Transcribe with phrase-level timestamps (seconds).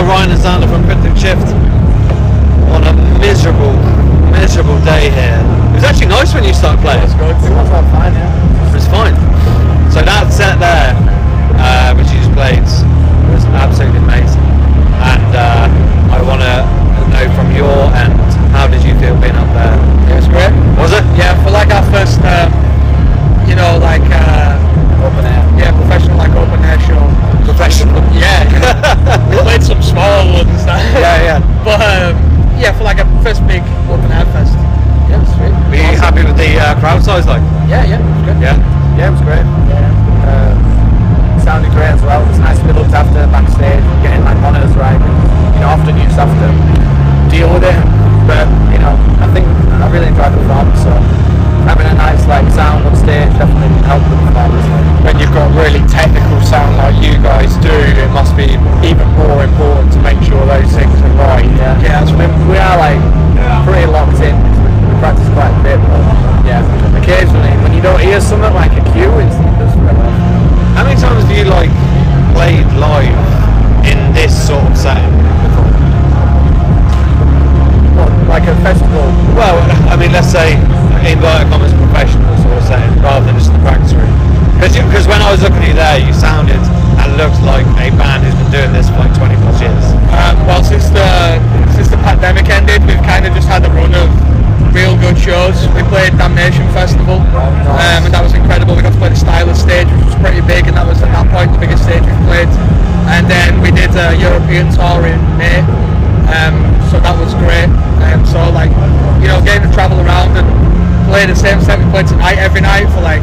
[0.00, 1.44] Hi Ryan and Xander from Cryptic Shift
[2.72, 3.76] on a miserable,
[4.32, 5.36] miserable day here.
[5.36, 7.04] It was actually nice when you started playing.
[7.04, 8.32] It was all fine, yeah.
[8.64, 9.12] It was fine.
[9.92, 10.96] So that set there,
[11.60, 12.64] uh, which you just played,
[13.28, 14.40] was absolutely amazing.
[15.04, 15.68] And uh,
[16.16, 16.64] I want to
[17.12, 18.16] know from your end,
[18.56, 19.76] how did you feel being up there?
[20.08, 20.48] It was great.
[20.80, 21.04] Was it?
[21.12, 22.48] Yeah, for like our first, um,
[23.44, 24.56] you know, like uh,
[25.00, 25.40] Open air.
[25.56, 27.00] yeah, professional like open air show.
[27.48, 28.04] Professional.
[28.12, 28.44] Yeah,
[29.32, 30.60] we played some small ones.
[30.68, 31.64] Yeah, yeah.
[31.64, 32.20] But um,
[32.60, 32.76] yeah,
[33.34, 34.54] for like first big open air fest.
[35.08, 35.54] Yeah, sweet.
[35.70, 37.26] Were you happy with the uh, crowd size?
[37.26, 38.38] Like, Yeah, yeah, it was good.
[38.42, 38.56] yeah.
[38.98, 39.46] Yeah, it was great.
[39.70, 39.86] Yeah.
[40.30, 40.58] Um,
[41.42, 42.22] sounded great as well.
[42.22, 44.98] It was nice to be looked after backstage, getting like monitors right.
[45.54, 46.48] You know, often you just have to
[47.30, 47.78] deal with it.
[48.26, 50.92] But, you know, I think I really enjoyed the performance, so
[51.66, 54.66] having a nice like sound on stage definitely helped with the performance.
[55.02, 58.54] when you've got really technical sound like you guys do, it must be
[58.86, 61.44] even more important to make sure those things are right.
[61.58, 62.04] Yeah, yeah.
[62.06, 63.00] So we, we are like
[63.80, 64.36] pretty locked in.
[64.88, 66.04] We practice quite a bit, but
[66.44, 66.60] yeah,
[67.00, 69.76] occasionally when you don't hear something like a cue, it's just
[70.76, 71.70] How many times have you like
[72.34, 73.16] played live
[73.86, 75.29] in this sort of setting
[96.40, 98.72] Festival, um, and that was incredible.
[98.72, 101.12] We got to play the Stylus stage, which was pretty big, and that was at
[101.12, 102.48] that point the biggest stage we've played.
[103.12, 105.60] And then we did a European tour in May,
[106.32, 107.68] um, so that was great.
[108.08, 108.72] And so like,
[109.20, 110.48] you know, getting to travel around and
[111.12, 113.20] play the same set we played tonight every night for like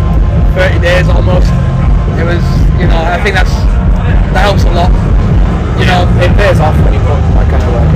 [0.54, 1.50] 30 days almost.
[2.22, 2.45] It was,
[2.78, 3.50] you know, I think that's
[4.38, 4.94] that helps a lot.
[5.82, 7.90] You know, It pays off when you put that kind of work.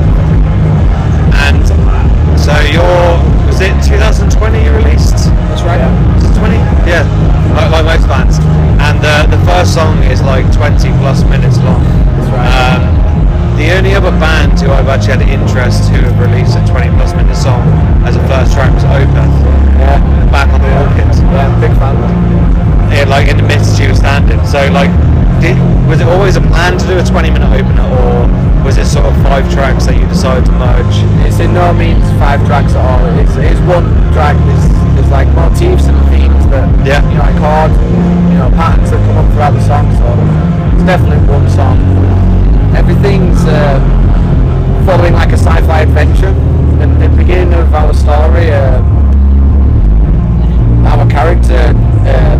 [1.46, 1.62] And
[2.42, 3.21] so you're,
[3.62, 5.30] was it 2020 you released?
[5.46, 5.78] that's right.
[5.78, 6.58] It 20?
[6.90, 7.06] Yeah,
[7.54, 8.42] like, like most bands.
[8.82, 11.86] And uh, the first song is like 20 plus minutes long.
[12.18, 12.50] That's right.
[12.50, 12.82] Um,
[13.62, 17.14] the only other band who I've actually had interest who have released a 20 plus
[17.14, 17.62] minute song
[18.02, 19.14] as a first track was Opeth.
[19.78, 20.02] Yeah.
[20.34, 21.22] Back on the Orchids.
[21.22, 21.94] Yeah, big fan.
[22.90, 24.42] Yeah, like in the midst you were standing.
[24.50, 24.90] So like,
[25.38, 25.54] did,
[25.86, 28.26] was it always a plan to do a 20 minute opener or
[28.64, 30.98] was it sort of five tracks that you decided to merge?
[31.26, 33.02] It's in no means five tracks at all.
[33.20, 34.38] It's, it's one track.
[34.46, 37.02] There's, there's like motifs and themes that Yeah.
[37.10, 37.76] you know, like chords,
[38.30, 39.86] you know, patterns that come up throughout the song.
[39.98, 40.06] So
[40.76, 41.78] it's definitely one song.
[42.76, 43.82] Everything's um,
[44.86, 46.34] following like a sci-fi adventure.
[46.82, 48.82] And the beginning of our story, uh,
[50.86, 51.74] our character
[52.06, 52.31] uh,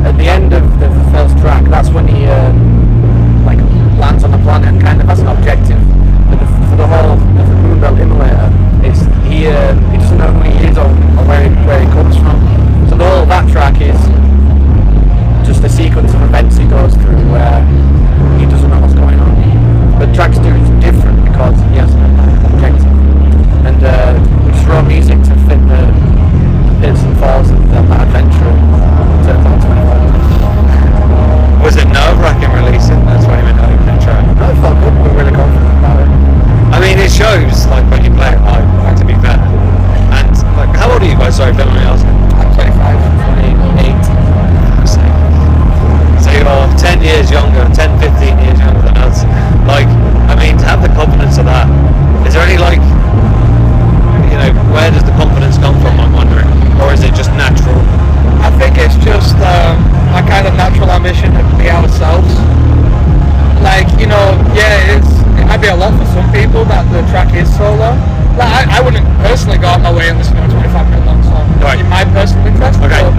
[63.82, 65.10] Like, you know, yeah, it's,
[65.42, 67.98] it might be a lot for some people that the track is so long.
[68.38, 71.02] Like, I, I wouldn't personally go out my way and listen to a 25 minute
[71.10, 71.82] long song Right.
[71.82, 72.78] in my personal interest.
[72.78, 73.02] Okay.
[73.02, 73.10] But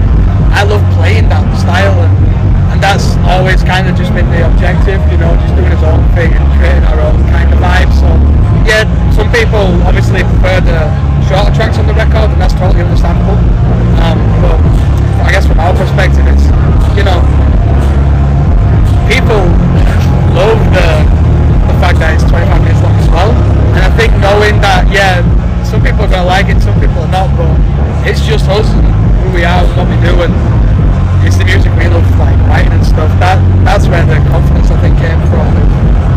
[0.55, 2.15] I love playing that style and,
[2.71, 5.99] and that's always kind of just been the objective, you know, just doing his own
[6.15, 7.91] thing and creating our own kind of vibe.
[7.99, 8.07] So,
[8.63, 10.79] yeah, some people obviously prefer the
[11.27, 13.35] shorter tracks on the record and that's totally understandable.
[13.99, 14.55] Um, but
[15.27, 16.47] I guess from our perspective, it's,
[16.95, 17.19] you know,
[19.11, 19.43] people
[22.11, 23.31] it's 25 minutes long as well.
[23.71, 25.23] And I think knowing that, yeah,
[25.63, 27.55] some people are going to like it, some people are not, but
[28.03, 30.11] it's just us who we are and what we do.
[30.27, 30.35] And
[31.23, 33.07] it's the music we love, like writing and stuff.
[33.23, 35.47] That That's where the confidence, I think, came from,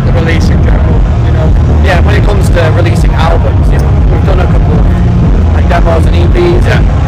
[0.03, 1.47] the release in general, you know.
[1.87, 4.85] Yeah, when it comes to releasing albums, you know, we've done a couple of
[5.55, 6.67] like demos and EPs.
[6.67, 6.83] Yeah.
[6.83, 7.06] And,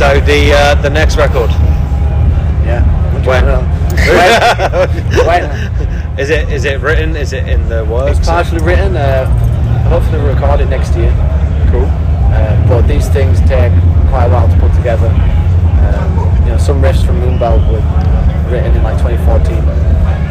[0.00, 1.50] Uh, the next record.
[2.62, 2.84] Yeah.
[3.26, 3.44] When?
[5.26, 5.26] When?
[5.26, 6.20] When?
[6.20, 7.16] is it is it written?
[7.16, 8.18] Is it in the works?
[8.18, 8.96] It's partially written.
[8.96, 9.26] Uh,
[9.88, 11.10] hopefully we'll record it next year.
[11.72, 11.86] cool.
[12.30, 13.72] Uh, but these things take
[14.08, 15.08] quite a while to put together.
[15.08, 17.82] Um, you know, some riffs from Moonbelt were
[18.52, 19.64] written in like 2014.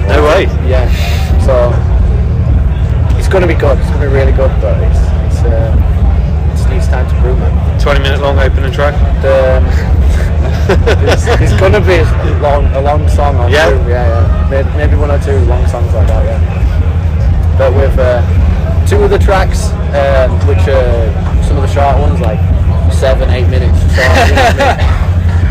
[0.08, 0.44] No way.
[0.64, 0.88] Yeah.
[1.44, 1.76] So
[3.20, 3.78] it's going to be good.
[3.80, 5.44] It's going to be really good, but it's it's
[6.68, 7.80] time to brew, man.
[7.80, 8.94] Twenty minute long opening track.
[9.22, 9.64] The,
[11.08, 13.70] it's, it's going to be a long a long song on Yeah?
[13.70, 14.76] Brew, yeah, yeah.
[14.76, 17.58] Maybe, one or two long songs like that, yeah.
[17.58, 18.20] But with uh,
[18.86, 21.08] two of the tracks, um, which are
[21.44, 22.40] some of the short ones, like
[22.92, 24.12] seven, eight minutes short.
[24.28, 25.04] you know what I mean?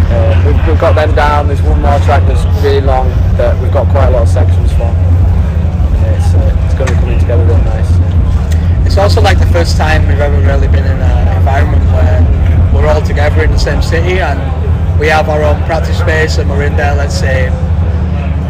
[0.06, 1.48] Uh, we've, we've got them down.
[1.48, 4.70] There's one more track that's really long that we've got quite a lot of sections
[4.78, 4.86] for.
[4.86, 7.75] It's uh, it's going to be coming together real nice.
[8.96, 12.88] It's also like the first time we've ever really been in an environment where we're
[12.88, 14.40] all together in the same city and
[14.98, 17.52] we have our own practice space and we're in there, let's say,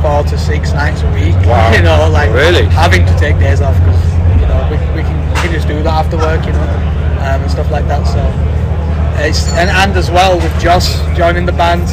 [0.00, 1.34] four to six nights a week.
[1.50, 1.74] Wow.
[1.74, 2.62] You know, like Really?
[2.66, 3.98] having to take days off because
[4.38, 6.70] you know we, we can we can just do that after work, you know,
[7.26, 8.06] um, and stuff like that.
[8.06, 8.22] So
[9.26, 11.90] it's and, and as well with Joss joining the band,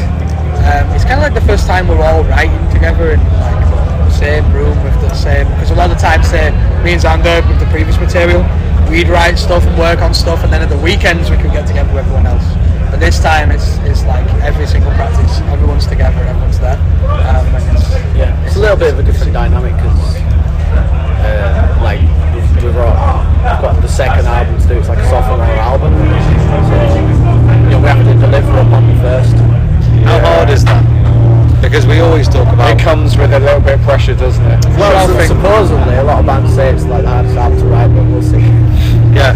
[0.62, 3.83] um, it's kind of like the first time we're all writing together and like
[4.14, 5.48] same room with the same.
[5.58, 6.52] Because a lot of the times, say
[6.84, 8.46] me and Xander with the previous material,
[8.90, 11.66] we'd write stuff and work on stuff, and then at the weekends we could get
[11.68, 12.46] together with everyone else.
[12.92, 16.78] But this time it's it's like every single practice, everyone's together, everyone's there.
[17.26, 20.16] Um, and it's, Yeah, it's a little bit of a different dynamic because,
[21.26, 22.02] uh, like,
[22.36, 22.94] we've, we've got,
[23.42, 24.76] we've got the second album to do.
[24.78, 25.90] It's like a sophomore album.
[25.90, 26.78] So,
[27.66, 29.36] you know, we have to deliver upon the first.
[30.06, 30.93] How hard is that?
[31.64, 34.66] Because we always talk about It comes with a little bit of pressure, doesn't it?
[34.78, 37.60] Well, I su- think- supposedly, a lot of bands say it's like the hardest album
[37.60, 38.38] to write, but we'll see.
[39.16, 39.34] yeah.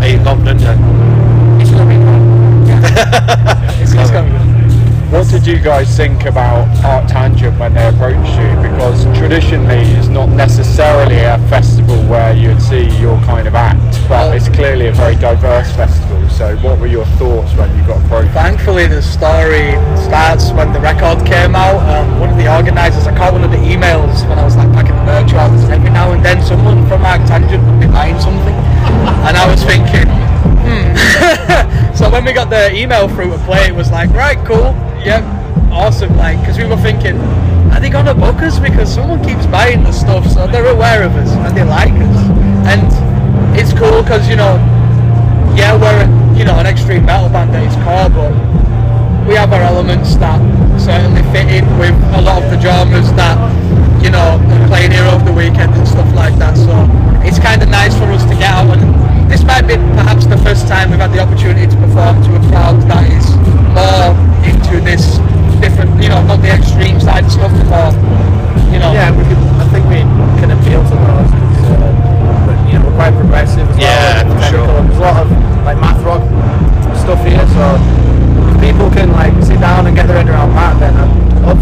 [0.00, 0.60] Are you confident?
[0.62, 1.60] Yeah.
[1.60, 2.22] it's gonna be fun.
[3.80, 4.42] it's, it's gonna be good.
[5.12, 8.48] What did you guys think about ArcTanGent when they approached you?
[8.66, 13.78] Because traditionally it's not necessarily a festival where you'd see your kind of act,
[14.08, 16.26] but it's clearly a very diverse festival.
[16.30, 17.81] So what were your thoughts when you
[18.12, 18.34] approached?
[18.34, 19.72] Thankfully, the story
[20.04, 21.80] starts when the record came out.
[21.88, 24.70] Um, one of the organisers, I caught one of the emails when I was like
[24.72, 25.50] packing the merch out.
[25.50, 28.54] and Every now and then, someone from ArcTanGent would be buying something,
[29.24, 30.08] and I was thinking,
[30.60, 31.96] hmm.
[31.96, 35.24] so when we got the email through to play, it was like, right, cool, yep,
[35.72, 36.14] awesome.
[36.16, 37.16] Like, because we were thinking,
[37.72, 41.16] are they gonna book us because someone keeps buying the stuff, so they're aware of
[41.16, 42.18] us and they like us,
[42.68, 42.84] and
[43.58, 44.60] it's cool because you know
[45.56, 48.34] yeah, we're you know an extreme metal band at its core, but
[49.30, 50.42] we have our elements that
[50.74, 53.38] certainly fit in with a lot of the genres that
[54.02, 56.51] you know playing here over the weekend and stuff like that.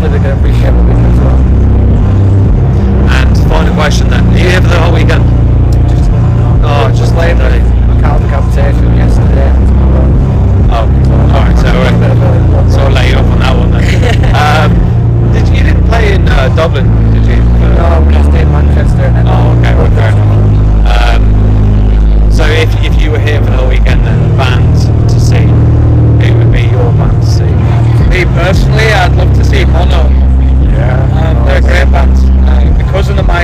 [0.00, 1.36] Hopefully they can appreciate what we do as well.
[3.20, 4.24] And final question then.
[4.24, 5.24] Are you here for the whole weekend?
[6.64, 7.60] Oh, just playing the day.
[7.60, 9.52] the Cal decapitation yesterday.
[10.72, 10.88] Oh,
[11.36, 12.29] alright, so, A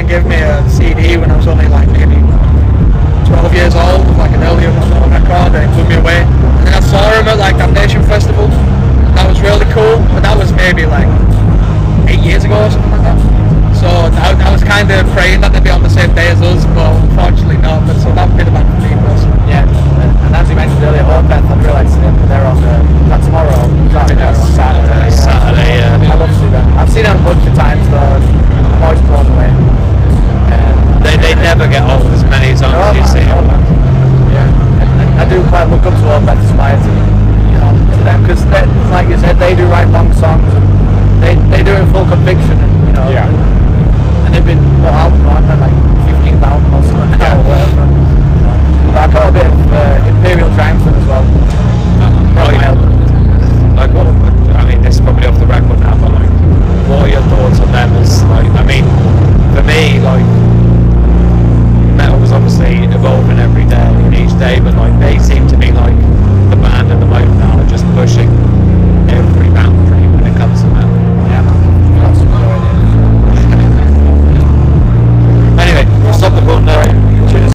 [0.07, 2.15] mine gave me a CD when I was only like maybe
[3.27, 6.23] 12 years old, like an earlier Mono record, and it blew me away.
[6.23, 8.49] And then I saw him at like Damnation Festival.
[9.19, 11.09] That was really cool, but that was maybe like
[12.07, 13.19] eight years ago or something like that.
[13.75, 16.41] So I, I was kind of praying that they'd be on the same day as
[16.41, 17.87] us, but unfortunately not.
[17.87, 18.76] But so that would be the band
[39.97, 40.56] Samsung.